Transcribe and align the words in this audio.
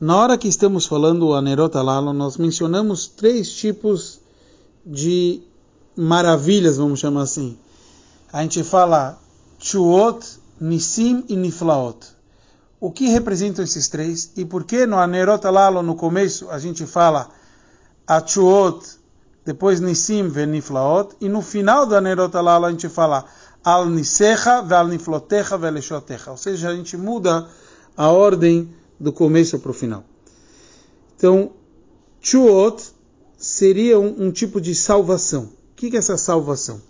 Na 0.00 0.16
hora 0.16 0.38
que 0.38 0.46
estamos 0.46 0.86
falando 0.86 1.26
o 1.26 1.34
Anerota 1.34 1.82
Lalo, 1.82 2.12
nós 2.12 2.36
mencionamos 2.36 3.08
três 3.08 3.50
tipos 3.50 4.20
de 4.86 5.42
maravilhas, 5.96 6.76
vamos 6.76 7.00
chamar 7.00 7.22
assim. 7.22 7.58
A 8.32 8.40
gente 8.42 8.62
fala 8.62 9.18
Chuot, 9.58 10.24
Nisim 10.60 11.24
e 11.28 11.34
Niflaot. 11.34 11.98
O 12.78 12.92
que 12.92 13.08
representam 13.08 13.64
esses 13.64 13.88
três? 13.88 14.30
E 14.36 14.44
por 14.44 14.62
que 14.62 14.86
no 14.86 14.98
Anerota 14.98 15.50
Lalo, 15.50 15.82
no 15.82 15.96
começo, 15.96 16.48
a 16.48 16.60
gente 16.60 16.86
fala 16.86 17.28
Achuot, 18.06 19.00
depois 19.44 19.80
Nisim 19.80 20.28
ve 20.28 20.46
Niflaot, 20.46 21.16
e 21.20 21.28
no 21.28 21.42
final 21.42 21.84
do 21.86 21.96
Anerota 21.96 22.40
Lalo 22.40 22.66
a 22.66 22.70
gente 22.70 22.88
fala 22.88 23.24
Al 23.64 23.86
Nisecha 23.86 24.62
ve 24.62 24.76
Al 24.76 24.86
Niflotecha 24.86 25.56
Leshotecha. 25.56 26.30
Ou 26.30 26.36
seja, 26.36 26.68
a 26.68 26.76
gente 26.76 26.96
muda 26.96 27.48
a 27.96 28.12
ordem 28.12 28.77
do 28.98 29.12
começo 29.12 29.58
para 29.58 29.70
o 29.70 29.74
final. 29.74 30.04
Então, 31.16 31.52
Chuot 32.20 32.82
seria 33.36 33.98
um, 33.98 34.26
um, 34.26 34.30
tipo 34.30 34.60
de 34.60 34.74
salvação. 34.74 35.44
O 35.44 35.76
que, 35.76 35.90
que 35.90 35.96
é 35.96 35.98
essa 35.98 36.16
salvação? 36.16 36.80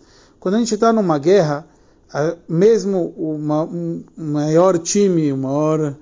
Quando 0.40 0.54
a 0.54 0.58
gente 0.58 0.74
está 0.74 0.92
numa 0.92 1.18
guerra, 1.18 1.68
mesmo 2.48 3.14
uma, 3.16 3.64
um 3.64 4.04
maior 4.16 4.78
time, 4.78 5.32
o 5.32 5.36
maior, 5.36 5.96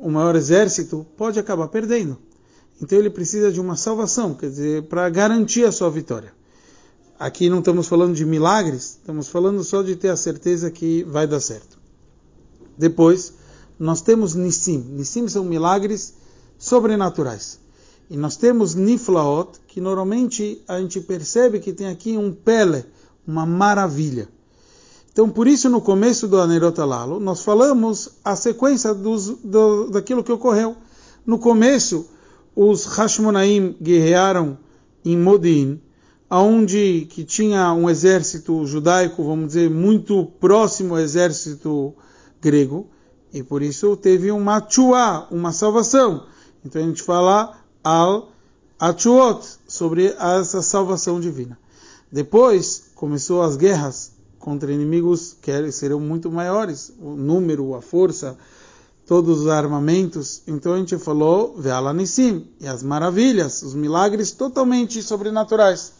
o 0.00 0.08
maior 0.10 0.36
exército, 0.36 1.06
pode 1.16 1.38
acabar 1.38 1.68
perdendo. 1.68 2.18
Então 2.80 2.98
ele 2.98 3.10
precisa 3.10 3.52
de 3.52 3.60
uma 3.60 3.76
salvação, 3.76 4.34
quer 4.34 4.48
dizer, 4.48 4.84
para 4.84 5.08
garantir 5.10 5.64
a 5.64 5.72
sua 5.72 5.90
vitória. 5.90 6.32
Aqui 7.18 7.50
não 7.50 7.58
estamos 7.58 7.86
falando 7.86 8.14
de 8.14 8.24
milagres, 8.24 8.98
estamos 8.98 9.28
falando 9.28 9.62
só 9.62 9.82
de 9.82 9.94
ter 9.94 10.08
a 10.08 10.16
certeza 10.16 10.70
que 10.70 11.04
vai 11.04 11.26
dar 11.26 11.40
certo. 11.40 11.78
Depois, 12.78 13.34
nós 13.80 14.02
temos 14.02 14.34
Nissim. 14.34 14.84
Nissim 14.90 15.26
são 15.26 15.42
milagres 15.42 16.12
sobrenaturais. 16.58 17.58
E 18.10 18.16
nós 18.16 18.36
temos 18.36 18.74
Niflaot, 18.74 19.58
que 19.66 19.80
normalmente 19.80 20.62
a 20.68 20.78
gente 20.78 21.00
percebe 21.00 21.60
que 21.60 21.72
tem 21.72 21.86
aqui 21.86 22.18
um 22.18 22.30
pele, 22.30 22.84
uma 23.26 23.46
maravilha. 23.46 24.28
Então, 25.10 25.30
por 25.30 25.48
isso, 25.48 25.70
no 25.70 25.80
começo 25.80 26.28
do 26.28 26.38
Anerotalalo, 26.38 27.18
nós 27.18 27.42
falamos 27.42 28.10
a 28.22 28.36
sequência 28.36 28.92
dos, 28.92 29.28
do, 29.38 29.88
daquilo 29.88 30.22
que 30.22 30.30
ocorreu. 30.30 30.76
No 31.24 31.38
começo, 31.38 32.06
os 32.54 32.84
Hashmonaim 32.84 33.76
guerrearam 33.80 34.58
em 35.04 35.16
Modin, 35.16 35.80
aonde 36.28 37.06
que 37.10 37.24
tinha 37.24 37.72
um 37.72 37.88
exército 37.88 38.66
judaico, 38.66 39.24
vamos 39.24 39.48
dizer, 39.48 39.70
muito 39.70 40.26
próximo 40.38 40.94
ao 40.94 41.00
exército 41.00 41.94
grego. 42.40 42.86
E 43.32 43.42
por 43.42 43.62
isso 43.62 43.96
teve 43.96 44.30
uma 44.30 44.64
chua, 44.68 45.26
uma 45.30 45.52
salvação. 45.52 46.26
Então 46.64 46.82
a 46.82 46.84
gente 46.84 47.02
fala 47.02 47.56
al 47.82 48.30
achuot, 48.78 49.46
sobre 49.68 50.06
essa 50.06 50.62
salvação 50.62 51.20
divina. 51.20 51.58
Depois 52.10 52.90
começou 52.94 53.42
as 53.42 53.56
guerras 53.56 54.12
contra 54.38 54.72
inimigos 54.72 55.36
que 55.40 55.70
serão 55.70 56.00
muito 56.00 56.30
maiores, 56.30 56.92
o 56.98 57.10
número, 57.10 57.74
a 57.74 57.82
força, 57.82 58.36
todos 59.06 59.40
os 59.40 59.48
armamentos. 59.48 60.42
Então 60.46 60.72
a 60.72 60.78
gente 60.78 60.96
falou 60.98 61.54
Ve'alanissim, 61.58 62.48
e 62.58 62.66
as 62.66 62.82
maravilhas, 62.82 63.62
os 63.62 63.74
milagres 63.74 64.32
totalmente 64.32 65.02
sobrenaturais. 65.02 65.99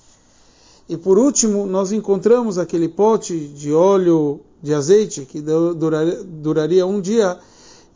E 0.91 0.97
por 0.97 1.21
último, 1.21 1.67
nós 1.67 1.93
encontramos 1.93 2.59
aquele 2.59 2.89
pote 2.89 3.39
de 3.47 3.73
óleo 3.73 4.41
de 4.61 4.75
azeite 4.75 5.25
que 5.25 5.41
duraria, 5.41 6.25
duraria 6.25 6.85
um 6.85 7.01
dia. 7.01 7.39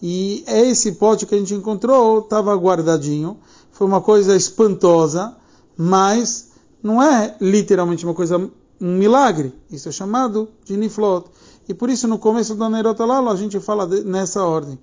E 0.00 0.45
é 0.47 0.64
esse 0.64 0.92
pote 0.92 1.27
que 1.27 1.34
a 1.34 1.39
gente 1.39 1.53
encontrou, 1.55 2.20
estava 2.20 2.55
guardadinho. 2.55 3.37
Foi 3.72 3.84
uma 3.84 4.00
coisa 4.00 4.37
espantosa, 4.37 5.37
mas 5.77 6.53
não 6.81 7.03
é 7.03 7.37
literalmente 7.41 8.05
uma 8.05 8.15
coisa, 8.15 8.39
um 8.81 8.97
milagre. 8.97 9.53
Isso 9.69 9.88
é 9.88 9.93
chamado 9.93 10.49
de 10.65 10.76
niflot. 10.76 11.26
E 11.69 11.75
por 11.75 11.91
isso 11.91 12.06
no 12.06 12.16
começo 12.16 12.55
do 12.55 12.69
Nerota 12.69 13.05
Lalo 13.05 13.28
a 13.28 13.34
gente 13.34 13.59
fala 13.59 13.88
de, 13.88 14.05
nessa 14.05 14.44
ordem. 14.44 14.78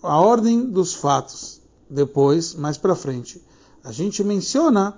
A 0.00 0.20
ordem 0.20 0.64
dos 0.64 0.94
fatos. 0.94 1.60
Depois, 1.90 2.54
mais 2.54 2.78
para 2.78 2.94
frente, 2.94 3.42
a 3.82 3.90
gente 3.90 4.22
menciona 4.22 4.96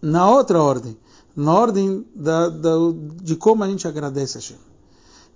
na 0.00 0.30
outra 0.30 0.62
ordem, 0.62 0.96
na 1.34 1.54
ordem 1.54 2.06
da, 2.14 2.48
da, 2.48 2.70
de 3.22 3.36
como 3.36 3.62
a 3.64 3.68
gente 3.68 3.86
agradece 3.86 4.38
a 4.38 4.40
Hashem. 4.40 4.58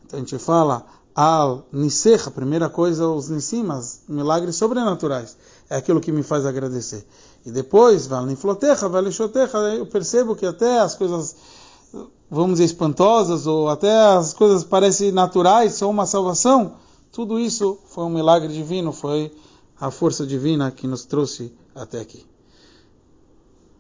Então 0.05 0.19
a 0.19 0.21
gente 0.21 0.39
fala 0.39 0.85
al 1.15 1.67
nisecha, 1.73 2.31
primeira 2.31 2.69
coisa, 2.69 3.07
os 3.09 3.29
nissimas, 3.29 4.03
milagres 4.09 4.57
sobrenaturais. 4.57 5.37
É 5.69 5.77
aquilo 5.77 6.01
que 6.01 6.13
me 6.13 6.23
faz 6.23 6.47
agradecer. 6.47 7.07
E 7.45 7.51
depois, 7.51 8.07
val 8.07 8.25
niflotecha, 8.27 8.89
val 8.89 9.11
xotecha, 9.11 9.59
eu 9.59 9.87
percebo 9.87 10.35
que 10.37 10.47
até 10.47 10.81
as 10.81 10.95
coisas, 10.95 11.37
vamos 12.31 12.53
dizer, 12.53 12.65
espantosas, 12.65 13.47
ou 13.47 13.69
até 13.69 13.93
as 14.15 14.33
coisas 14.33 14.65
parecem 14.65 15.13
naturais, 15.13 15.75
são 15.75 15.91
uma 15.91 16.07
salvação. 16.07 16.75
Tudo 17.11 17.39
isso 17.39 17.79
foi 17.87 18.05
um 18.05 18.11
milagre 18.11 18.53
divino, 18.53 18.93
foi 18.93 19.33
a 19.81 19.91
força 19.91 20.27
divina 20.27 20.71
que 20.71 20.87
nos 20.87 21.05
trouxe 21.05 21.53
até 21.75 22.01
aqui. 22.01 22.32